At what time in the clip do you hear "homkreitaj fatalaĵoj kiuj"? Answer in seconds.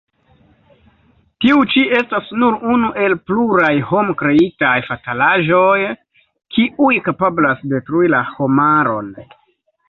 3.91-6.91